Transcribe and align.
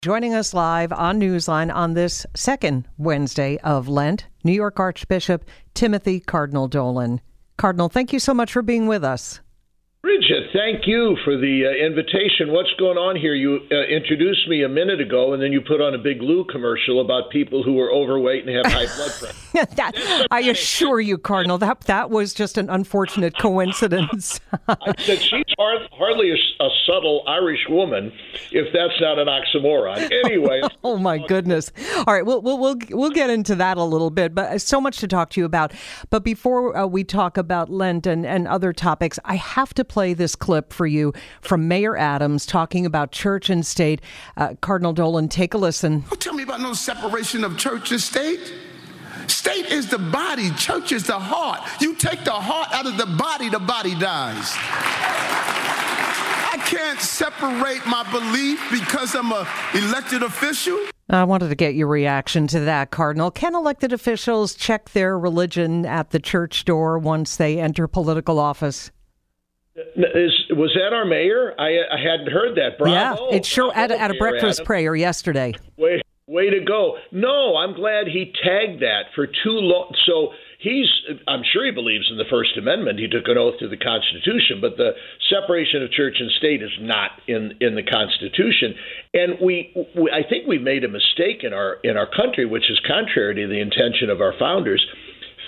Joining 0.00 0.32
us 0.32 0.54
live 0.54 0.92
on 0.92 1.18
Newsline 1.18 1.74
on 1.74 1.94
this 1.94 2.24
second 2.32 2.86
Wednesday 2.98 3.58
of 3.64 3.88
Lent, 3.88 4.28
New 4.44 4.52
York 4.52 4.78
Archbishop 4.78 5.44
Timothy 5.74 6.20
Cardinal 6.20 6.68
Dolan. 6.68 7.20
Cardinal, 7.56 7.88
thank 7.88 8.12
you 8.12 8.20
so 8.20 8.32
much 8.32 8.52
for 8.52 8.62
being 8.62 8.86
with 8.86 9.02
us. 9.02 9.40
Bridget, 10.00 10.50
thank 10.52 10.86
you 10.86 11.16
for 11.24 11.36
the 11.36 11.66
uh, 11.66 11.84
invitation. 11.84 12.52
What's 12.52 12.72
going 12.78 12.96
on 12.96 13.16
here? 13.16 13.34
You 13.34 13.58
uh, 13.68 13.82
introduced 13.86 14.46
me 14.46 14.62
a 14.62 14.68
minute 14.68 15.00
ago, 15.00 15.32
and 15.32 15.42
then 15.42 15.50
you 15.50 15.60
put 15.60 15.80
on 15.80 15.92
a 15.92 15.98
big 15.98 16.22
Lou 16.22 16.44
commercial 16.44 17.00
about 17.00 17.30
people 17.30 17.64
who 17.64 17.80
are 17.80 17.90
overweight 17.90 18.46
and 18.46 18.54
have 18.54 18.66
high 18.66 18.86
blood 18.96 19.10
pressure. 19.18 19.74
that, 19.74 20.26
I 20.30 20.42
assure 20.42 21.00
you, 21.00 21.18
Cardinal, 21.18 21.58
that 21.58 21.80
that 21.82 22.10
was 22.10 22.32
just 22.32 22.58
an 22.58 22.70
unfortunate 22.70 23.36
coincidence. 23.38 24.38
I 24.68 24.94
said 24.98 25.20
she's 25.20 25.42
hard, 25.58 25.88
hardly 25.90 26.30
a, 26.30 26.62
a 26.62 26.68
subtle 26.86 27.24
Irish 27.26 27.66
woman, 27.68 28.12
if 28.52 28.72
that's 28.72 29.00
not 29.00 29.18
an 29.18 29.26
oxymoron. 29.26 30.12
Anyway, 30.24 30.60
oh 30.88 30.98
my 30.98 31.18
goodness! 31.18 31.70
All 31.96 32.14
right, 32.14 32.24
we'll 32.24 32.40
we'll 32.40 32.58
we'll 32.58 32.76
we'll 32.90 33.10
get 33.10 33.30
into 33.30 33.54
that 33.56 33.76
a 33.76 33.84
little 33.84 34.10
bit, 34.10 34.34
but 34.34 34.52
uh, 34.52 34.58
so 34.58 34.80
much 34.80 34.98
to 34.98 35.08
talk 35.08 35.30
to 35.30 35.40
you 35.40 35.44
about. 35.44 35.72
But 36.10 36.24
before 36.24 36.76
uh, 36.76 36.86
we 36.86 37.04
talk 37.04 37.36
about 37.36 37.70
Lent 37.70 38.06
and 38.06 38.26
and 38.26 38.48
other 38.48 38.72
topics, 38.72 39.18
I 39.24 39.36
have 39.36 39.74
to 39.74 39.84
play 39.84 40.14
this 40.14 40.34
clip 40.34 40.72
for 40.72 40.86
you 40.86 41.12
from 41.40 41.68
Mayor 41.68 41.96
Adams 41.96 42.46
talking 42.46 42.86
about 42.86 43.12
church 43.12 43.50
and 43.50 43.64
state. 43.64 44.00
Uh, 44.36 44.54
Cardinal 44.60 44.92
Dolan, 44.92 45.28
take 45.28 45.54
a 45.54 45.58
listen. 45.58 46.00
Don't 46.08 46.20
tell 46.20 46.34
me 46.34 46.42
about 46.42 46.60
no 46.60 46.72
separation 46.72 47.44
of 47.44 47.58
church 47.58 47.92
and 47.92 48.00
state. 48.00 48.54
State 49.26 49.66
is 49.66 49.88
the 49.88 49.98
body, 49.98 50.50
church 50.52 50.92
is 50.92 51.04
the 51.04 51.18
heart. 51.18 51.60
You 51.80 51.94
take 51.94 52.24
the 52.24 52.32
heart 52.32 52.68
out 52.72 52.86
of 52.86 52.96
the 52.96 53.06
body, 53.06 53.48
the 53.50 53.58
body 53.58 53.94
dies. 53.94 54.56
I 56.58 56.60
can't 56.62 57.00
separate 57.00 57.86
my 57.86 58.04
belief 58.10 58.60
because 58.70 59.14
I'm 59.14 59.30
a 59.30 59.46
elected 59.74 60.24
official. 60.24 60.76
I 61.08 61.22
wanted 61.22 61.50
to 61.50 61.54
get 61.54 61.74
your 61.74 61.86
reaction 61.86 62.48
to 62.48 62.60
that, 62.60 62.90
Cardinal. 62.90 63.30
Can 63.30 63.54
elected 63.54 63.92
officials 63.92 64.56
check 64.56 64.90
their 64.90 65.16
religion 65.16 65.86
at 65.86 66.10
the 66.10 66.18
church 66.18 66.64
door 66.64 66.98
once 66.98 67.36
they 67.36 67.60
enter 67.60 67.86
political 67.86 68.40
office? 68.40 68.90
is, 69.76 70.32
was 70.50 70.72
that 70.74 70.92
our 70.92 71.04
mayor? 71.04 71.54
I, 71.60 71.78
I 71.92 72.00
hadn't 72.02 72.32
heard 72.32 72.56
that. 72.56 72.76
Bravo! 72.76 73.30
yeah, 73.30 73.36
it's 73.36 73.46
sure 73.46 73.72
Bravo, 73.72 73.94
at, 73.94 74.00
at 74.00 74.10
a 74.10 74.14
breakfast 74.14 74.58
Adams. 74.58 74.66
prayer 74.66 74.96
yesterday. 74.96 75.54
Way, 75.76 76.02
way 76.26 76.50
to 76.50 76.60
go. 76.64 76.96
No, 77.12 77.56
I'm 77.56 77.74
glad 77.74 78.08
he 78.08 78.32
tagged 78.42 78.82
that 78.82 79.04
for 79.14 79.26
too 79.28 79.32
long. 79.46 79.94
So 80.06 80.32
he's, 80.58 80.86
I'm 81.26 81.42
sure 81.52 81.64
he 81.64 81.72
believes 81.72 82.08
in 82.10 82.18
the 82.18 82.28
First 82.30 82.56
Amendment. 82.58 82.98
He 82.98 83.08
took 83.08 83.26
an 83.26 83.38
oath 83.38 83.58
to 83.60 83.68
the 83.68 83.76
Constitution, 83.76 84.60
but 84.60 84.76
the 84.76 84.92
separation 85.30 85.82
of 85.82 85.90
church 85.90 86.16
and 86.18 86.30
state 86.38 86.62
is 86.62 86.70
not 86.80 87.12
in, 87.26 87.54
in 87.60 87.74
the 87.74 87.82
Constitution. 87.82 88.74
And 89.14 89.38
we, 89.40 89.72
we, 89.96 90.10
I 90.10 90.28
think 90.28 90.46
we've 90.46 90.62
made 90.62 90.84
a 90.84 90.88
mistake 90.88 91.42
in 91.42 91.52
our, 91.52 91.78
in 91.82 91.96
our 91.96 92.08
country, 92.08 92.44
which 92.44 92.70
is 92.70 92.80
contrary 92.86 93.34
to 93.36 93.46
the 93.48 93.60
intention 93.60 94.10
of 94.10 94.20
our 94.20 94.34
founders. 94.38 94.84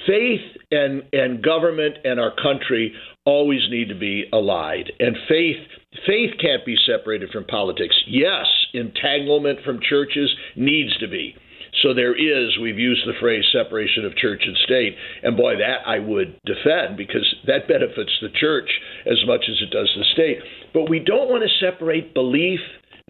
Faith 0.07 0.41
and, 0.71 1.03
and 1.13 1.43
government 1.43 1.99
and 2.05 2.19
our 2.19 2.33
country 2.35 2.95
always 3.27 3.61
need 3.71 3.89
to 3.89 3.95
be 3.95 4.25
allied. 4.33 4.91
And 4.99 5.17
faith 5.29 5.59
faith 6.07 6.31
can't 6.41 6.65
be 6.65 6.77
separated 6.87 7.31
from 7.31 7.45
politics. 7.45 7.95
Yes, 8.07 8.47
entanglement 8.73 9.59
from 9.65 9.81
churches 9.83 10.31
needs 10.57 10.97
to 10.99 11.09
be. 11.09 11.35
So 11.83 11.95
there 11.95 12.15
is, 12.15 12.59
we've 12.61 12.79
used 12.79 13.07
the 13.07 13.19
phrase 13.21 13.45
separation 13.53 14.05
of 14.05 14.17
church 14.17 14.43
and 14.45 14.57
state. 14.65 14.97
And 15.23 15.37
boy, 15.37 15.57
that 15.57 15.87
I 15.87 15.99
would 15.99 16.39
defend 16.45 16.97
because 16.97 17.25
that 17.47 17.69
benefits 17.69 18.13
the 18.21 18.29
church 18.39 18.71
as 19.07 19.19
much 19.27 19.45
as 19.49 19.57
it 19.63 19.71
does 19.71 19.91
the 19.97 20.05
state. 20.13 20.39
But 20.75 20.91
we 20.91 20.99
don't 20.99 21.31
want 21.31 21.43
to 21.43 21.67
separate 21.67 22.15
belief, 22.15 22.61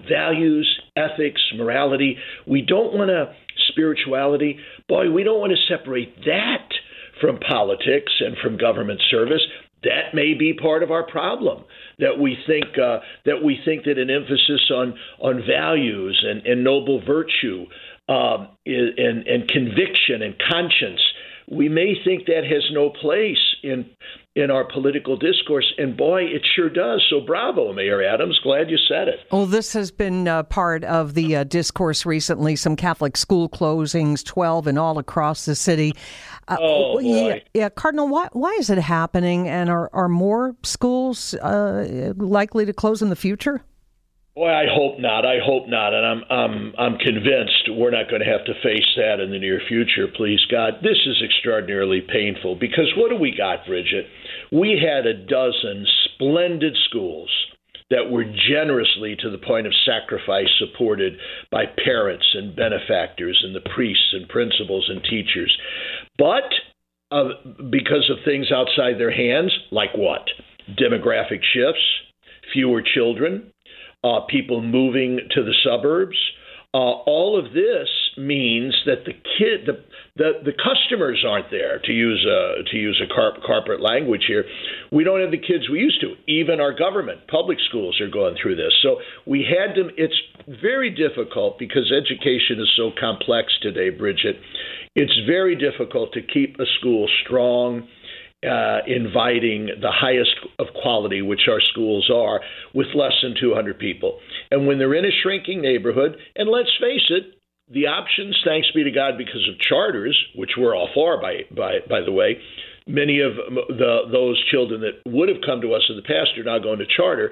values, 0.08 0.68
ethics, 0.96 1.40
morality. 1.56 2.16
We 2.46 2.62
don't 2.62 2.94
want 2.94 3.08
to 3.08 3.34
spirituality. 3.68 4.58
Boy, 4.88 5.10
we 5.10 5.22
don't 5.24 5.40
want 5.40 5.52
to 5.52 5.74
separate 5.74 6.16
that 6.24 6.68
from 7.20 7.38
politics 7.38 8.12
and 8.20 8.36
from 8.38 8.56
government 8.56 9.00
service 9.10 9.42
that 9.82 10.14
may 10.14 10.34
be 10.34 10.52
part 10.52 10.82
of 10.82 10.90
our 10.90 11.06
problem 11.06 11.64
that 11.98 12.18
we 12.18 12.36
think 12.46 12.66
uh, 12.78 12.98
that 13.24 13.42
we 13.42 13.58
think 13.64 13.84
that 13.84 13.98
an 13.98 14.10
emphasis 14.10 14.70
on 14.70 14.94
on 15.20 15.42
values 15.46 16.22
and, 16.26 16.46
and 16.46 16.64
noble 16.64 17.02
virtue 17.04 17.66
um, 18.10 18.48
and, 18.66 19.26
and 19.26 19.48
conviction 19.48 20.22
and 20.22 20.34
conscience 20.50 21.00
we 21.48 21.68
may 21.68 21.94
think 22.04 22.26
that 22.26 22.44
has 22.44 22.62
no 22.72 22.90
place 22.90 23.38
in 23.62 23.84
in 24.36 24.50
our 24.50 24.64
political 24.64 25.16
discourse 25.16 25.66
and 25.78 25.96
boy 25.96 26.22
it 26.22 26.46
sure 26.54 26.70
does 26.70 27.04
so 27.10 27.20
bravo 27.20 27.72
mayor 27.72 28.00
adams 28.02 28.38
glad 28.44 28.70
you 28.70 28.78
said 28.88 29.08
it 29.08 29.18
Well, 29.32 29.46
this 29.46 29.72
has 29.72 29.90
been 29.90 30.28
uh, 30.28 30.44
part 30.44 30.84
of 30.84 31.14
the 31.14 31.36
uh, 31.36 31.44
discourse 31.44 32.06
recently. 32.06 32.54
Some 32.54 32.76
Catholic 32.76 33.16
school 33.16 33.48
closings, 33.48 34.24
12 34.24 34.68
and 34.68 34.78
all 34.78 34.98
across 34.98 35.44
the 35.46 35.56
city. 35.56 35.92
Uh, 36.46 36.56
Oh, 36.60 37.00
yeah, 37.00 37.38
yeah, 37.54 37.68
Cardinal, 37.70 38.08
why, 38.08 38.28
why 38.32 38.50
is 38.60 38.70
it 38.70 38.78
happening? 38.78 39.48
And 39.48 39.68
are, 39.68 39.90
are 39.92 40.08
more 40.08 40.54
schools 40.62 41.34
uh, 41.34 42.12
likely 42.16 42.64
to 42.66 42.72
close 42.72 43.02
in 43.02 43.08
the 43.08 43.16
future? 43.16 43.62
Boy, 44.40 44.48
I 44.48 44.64
hope 44.72 44.98
not. 44.98 45.26
I 45.26 45.36
hope 45.44 45.68
not, 45.68 45.92
and 45.92 46.06
I'm 46.06 46.24
I'm 46.30 46.72
I'm 46.78 46.96
convinced 46.96 47.76
we're 47.76 47.90
not 47.90 48.08
going 48.08 48.22
to 48.24 48.32
have 48.32 48.46
to 48.46 48.54
face 48.62 48.88
that 48.96 49.20
in 49.20 49.30
the 49.30 49.38
near 49.38 49.60
future. 49.68 50.08
Please 50.08 50.40
God, 50.50 50.80
this 50.80 50.96
is 51.04 51.20
extraordinarily 51.22 52.00
painful 52.00 52.56
because 52.56 52.90
what 52.96 53.10
do 53.10 53.16
we 53.16 53.36
got, 53.36 53.66
Bridget? 53.66 54.06
We 54.50 54.80
had 54.80 55.04
a 55.04 55.12
dozen 55.12 55.84
splendid 56.06 56.74
schools 56.88 57.28
that 57.90 58.10
were 58.10 58.24
generously 58.24 59.14
to 59.20 59.28
the 59.28 59.36
point 59.36 59.66
of 59.66 59.74
sacrifice 59.84 60.48
supported 60.58 61.18
by 61.50 61.64
parents 61.84 62.24
and 62.32 62.56
benefactors 62.56 63.38
and 63.44 63.54
the 63.54 63.68
priests 63.74 64.14
and 64.14 64.26
principals 64.26 64.88
and 64.88 65.04
teachers, 65.04 65.54
but 66.16 66.48
because 67.68 68.08
of 68.08 68.24
things 68.24 68.50
outside 68.50 68.96
their 68.96 69.12
hands, 69.12 69.52
like 69.70 69.92
what? 69.94 70.22
Demographic 70.80 71.44
shifts, 71.52 71.84
fewer 72.54 72.80
children, 72.80 73.52
uh, 74.04 74.20
people 74.28 74.62
moving 74.62 75.20
to 75.34 75.42
the 75.42 75.54
suburbs. 75.64 76.16
Uh, 76.72 77.02
all 77.02 77.36
of 77.36 77.52
this 77.52 77.88
means 78.16 78.74
that 78.86 79.04
the 79.04 79.12
kid, 79.12 79.66
the, 79.66 79.82
the 80.14 80.32
the 80.44 80.52
customers 80.52 81.24
aren't 81.26 81.50
there. 81.50 81.80
To 81.80 81.92
use 81.92 82.24
a 82.24 82.62
to 82.70 82.76
use 82.76 83.02
a 83.02 83.12
carp, 83.12 83.42
corporate 83.44 83.80
language 83.80 84.22
here, 84.28 84.44
we 84.92 85.02
don't 85.02 85.20
have 85.20 85.32
the 85.32 85.38
kids 85.38 85.68
we 85.68 85.80
used 85.80 86.00
to. 86.00 86.14
Even 86.28 86.60
our 86.60 86.72
government, 86.72 87.26
public 87.26 87.58
schools 87.68 88.00
are 88.00 88.08
going 88.08 88.36
through 88.40 88.54
this. 88.54 88.72
So 88.82 88.98
we 89.26 89.44
had 89.44 89.74
to. 89.74 89.90
It's 89.96 90.14
very 90.62 90.90
difficult 90.90 91.58
because 91.58 91.90
education 91.90 92.60
is 92.60 92.70
so 92.76 92.92
complex 93.00 93.52
today, 93.60 93.90
Bridget. 93.90 94.36
It's 94.94 95.26
very 95.26 95.56
difficult 95.56 96.12
to 96.12 96.22
keep 96.22 96.56
a 96.60 96.66
school 96.78 97.08
strong 97.24 97.88
uh, 98.44 98.78
inviting 98.86 99.66
the 99.80 99.92
highest 99.92 100.34
of 100.58 100.66
quality, 100.80 101.20
which 101.20 101.48
our 101.48 101.60
schools 101.60 102.10
are, 102.12 102.40
with 102.74 102.86
less 102.94 103.12
than 103.22 103.34
200 103.38 103.78
people. 103.78 104.18
And 104.50 104.66
when 104.66 104.78
they're 104.78 104.94
in 104.94 105.04
a 105.04 105.10
shrinking 105.22 105.60
neighborhood, 105.60 106.16
and 106.36 106.48
let's 106.48 106.72
face 106.80 107.10
it, 107.10 107.34
the 107.72 107.86
options, 107.86 108.36
thanks 108.44 108.68
be 108.74 108.82
to 108.82 108.90
God, 108.90 109.16
because 109.16 109.46
of 109.48 109.60
charters, 109.60 110.18
which 110.34 110.52
we're 110.58 110.74
all 110.74 110.88
for, 110.94 111.20
by 111.20 111.42
by 111.54 111.78
by 111.88 112.00
the 112.00 112.10
way, 112.10 112.38
many 112.86 113.20
of 113.20 113.32
the 113.36 114.08
those 114.10 114.42
children 114.50 114.80
that 114.80 115.08
would 115.10 115.28
have 115.28 115.38
come 115.46 115.60
to 115.60 115.74
us 115.74 115.82
in 115.88 115.96
the 115.96 116.02
past 116.02 116.36
are 116.36 116.44
now 116.44 116.58
going 116.58 116.80
to 116.80 116.86
charter. 116.96 117.30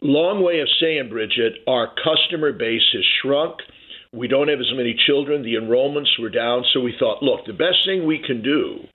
Long 0.00 0.42
way 0.42 0.60
of 0.60 0.68
saying, 0.80 1.10
Bridget, 1.10 1.58
our 1.66 1.88
customer 2.02 2.52
base 2.52 2.88
has 2.92 3.04
shrunk. 3.20 3.56
We 4.12 4.28
don't 4.28 4.48
have 4.48 4.60
as 4.60 4.72
many 4.74 4.94
children. 5.06 5.42
The 5.42 5.56
enrollments 5.56 6.18
were 6.20 6.30
down. 6.30 6.64
So 6.72 6.80
we 6.80 6.94
thought, 6.98 7.22
look, 7.22 7.44
the 7.46 7.52
best 7.52 7.84
thing 7.84 8.06
we 8.06 8.22
can 8.24 8.42
do 8.42 8.86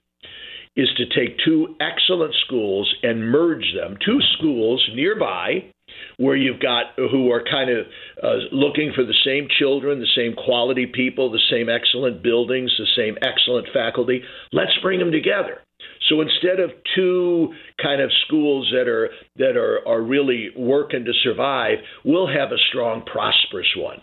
is 0.75 0.89
to 0.97 1.05
take 1.05 1.37
two 1.43 1.75
excellent 1.79 2.33
schools 2.45 2.93
and 3.03 3.29
merge 3.29 3.73
them, 3.75 3.97
two 4.05 4.19
schools 4.37 4.87
nearby 4.95 5.71
where 6.17 6.35
you've 6.35 6.59
got 6.59 6.85
who 6.97 7.31
are 7.31 7.43
kind 7.43 7.69
of 7.69 7.85
uh, 8.23 8.35
looking 8.51 8.91
for 8.95 9.03
the 9.03 9.15
same 9.25 9.47
children, 9.57 9.99
the 9.99 10.07
same 10.15 10.33
quality 10.33 10.85
people, 10.85 11.31
the 11.31 11.41
same 11.49 11.69
excellent 11.69 12.21
buildings, 12.21 12.71
the 12.77 12.87
same 12.95 13.17
excellent 13.21 13.67
faculty. 13.73 14.21
Let's 14.51 14.77
bring 14.81 14.99
them 14.99 15.11
together. 15.11 15.61
So 16.09 16.21
instead 16.21 16.59
of 16.59 16.71
two 16.95 17.53
kind 17.81 18.01
of 18.01 18.11
schools 18.25 18.69
that 18.73 18.87
are 18.87 19.09
that 19.37 19.55
are, 19.57 19.87
are 19.87 20.01
really 20.01 20.49
working 20.55 21.05
to 21.05 21.13
survive, 21.23 21.77
we'll 22.03 22.27
have 22.27 22.51
a 22.51 22.57
strong, 22.69 23.03
prosperous 23.05 23.73
one. 23.77 24.01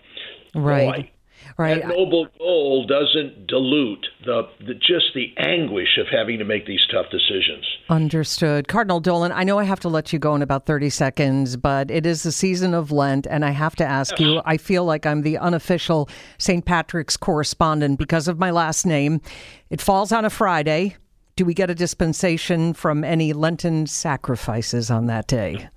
Right. 0.54 1.02
Boy, 1.04 1.10
Right. 1.58 1.80
That 1.80 1.88
noble 1.88 2.28
goal 2.38 2.86
doesn't 2.86 3.46
dilute 3.46 4.06
the, 4.24 4.42
the 4.60 4.74
just 4.74 5.14
the 5.14 5.32
anguish 5.38 5.98
of 5.98 6.06
having 6.10 6.38
to 6.38 6.44
make 6.44 6.66
these 6.66 6.84
tough 6.90 7.06
decisions. 7.10 7.64
Understood. 7.88 8.68
Cardinal 8.68 9.00
Dolan, 9.00 9.32
I 9.32 9.44
know 9.44 9.58
I 9.58 9.64
have 9.64 9.80
to 9.80 9.88
let 9.88 10.12
you 10.12 10.18
go 10.18 10.34
in 10.34 10.42
about 10.42 10.66
30 10.66 10.90
seconds, 10.90 11.56
but 11.56 11.90
it 11.90 12.04
is 12.04 12.22
the 12.22 12.32
season 12.32 12.74
of 12.74 12.92
Lent, 12.92 13.26
and 13.26 13.44
I 13.44 13.50
have 13.50 13.76
to 13.76 13.84
ask 13.84 14.18
you 14.20 14.42
I 14.44 14.56
feel 14.56 14.84
like 14.84 15.06
I'm 15.06 15.22
the 15.22 15.38
unofficial 15.38 16.08
St. 16.38 16.64
Patrick's 16.64 17.16
correspondent 17.16 17.98
because 17.98 18.28
of 18.28 18.38
my 18.38 18.50
last 18.50 18.86
name. 18.86 19.20
It 19.70 19.80
falls 19.80 20.12
on 20.12 20.24
a 20.24 20.30
Friday. 20.30 20.96
Do 21.36 21.44
we 21.44 21.54
get 21.54 21.68
a 21.68 21.74
dispensation 21.74 22.72
from 22.72 23.04
any 23.04 23.32
Lenten 23.32 23.86
sacrifices 23.86 24.90
on 24.90 25.06
that 25.06 25.26
day? 25.26 25.68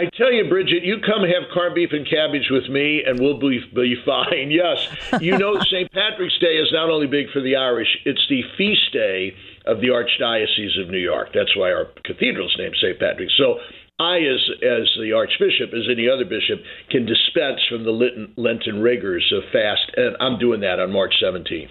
I 0.00 0.08
tell 0.16 0.32
you, 0.32 0.48
Bridget, 0.48 0.82
you 0.82 0.96
come 1.04 1.28
have 1.28 1.52
corned 1.52 1.74
beef 1.74 1.90
and 1.92 2.08
cabbage 2.08 2.48
with 2.50 2.70
me, 2.70 3.02
and 3.04 3.20
we'll 3.20 3.38
be, 3.38 3.60
be 3.74 3.96
fine. 4.04 4.50
Yes, 4.60 4.88
you 5.20 5.36
know, 5.36 5.58
St. 5.60 5.90
Patrick's 5.92 6.38
Day 6.38 6.56
is 6.56 6.68
not 6.72 6.88
only 6.90 7.06
big 7.06 7.30
for 7.32 7.40
the 7.40 7.56
Irish; 7.56 7.88
it's 8.04 8.24
the 8.28 8.42
feast 8.56 8.92
day 8.92 9.34
of 9.66 9.80
the 9.80 9.88
Archdiocese 9.88 10.80
of 10.80 10.88
New 10.88 10.98
York. 10.98 11.28
That's 11.34 11.54
why 11.56 11.72
our 11.72 11.86
cathedral's 12.04 12.54
named 12.58 12.76
St. 12.80 12.98
Patrick's. 12.98 13.34
So. 13.36 13.58
I, 14.00 14.16
as 14.16 14.40
as 14.64 14.88
the 14.98 15.12
Archbishop, 15.12 15.74
as 15.74 15.84
any 15.92 16.08
other 16.08 16.24
bishop, 16.24 16.64
can 16.88 17.04
dispense 17.04 17.60
from 17.68 17.84
the 17.84 17.90
Lenten, 17.90 18.32
Lenten 18.34 18.80
rigors 18.80 19.30
of 19.30 19.42
fast, 19.52 19.92
and 19.94 20.16
I'm 20.20 20.38
doing 20.38 20.60
that 20.60 20.80
on 20.80 20.90
March 20.90 21.12
17th. 21.22 21.68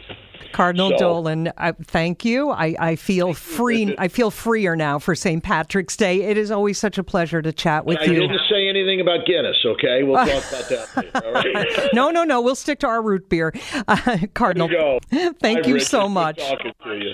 Cardinal 0.51 0.89
So- 0.91 0.97
Dolan, 0.97 1.51
I, 1.57 1.71
thank 1.71 2.25
you. 2.25 2.49
I, 2.49 2.75
I 2.79 2.95
feel 2.95 3.33
free. 3.33 3.95
I 3.97 4.07
feel 4.07 4.31
freer 4.31 4.75
now 4.75 4.99
for 4.99 5.15
St. 5.15 5.43
Patrick's 5.43 5.95
Day. 5.95 6.21
It 6.23 6.37
is 6.37 6.51
always 6.51 6.77
such 6.77 6.97
a 6.97 7.03
pleasure 7.03 7.41
to 7.41 7.51
chat 7.53 7.85
with 7.85 7.99
I 7.99 8.05
you. 8.05 8.21
didn't 8.21 8.39
say 8.49 8.67
anything 8.67 8.99
about 9.01 9.25
Guinness. 9.25 9.57
Okay, 9.65 10.03
we'll 10.03 10.15
talk 10.25 10.27
about 10.27 10.69
that 10.69 10.87
later. 10.97 11.25
All 11.27 11.33
right. 11.33 11.89
No, 11.93 12.09
no, 12.11 12.23
no. 12.23 12.41
We'll 12.41 12.55
stick 12.55 12.79
to 12.79 12.87
our 12.87 13.01
root 13.01 13.29
beer. 13.29 13.53
Uh, 13.87 14.17
Cardinal, 14.33 14.69
you 14.69 15.33
thank 15.33 15.63
Hi, 15.63 15.67
you 15.67 15.73
Richard. 15.75 15.87
so 15.87 16.07
much. 16.09 16.37
talking 16.37 16.73
to 16.83 16.95
you. 16.95 17.13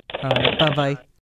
bye 0.60 0.74
bye. 0.76 0.98